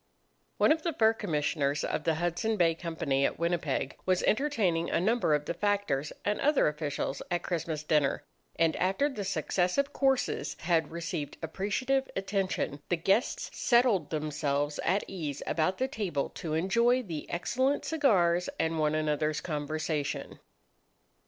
[0.31, 4.89] * One of the Fur Commissioners of the Hudson Bay Company at Winnipeg was entertaining
[4.89, 8.23] a number of the factors and other officials at Christmas dinner,
[8.55, 15.43] and after the successive courses had received appreciative attention, the guests settled themselves at ease
[15.45, 20.39] about the table to enjoy the excellent cigars and one another's conversation.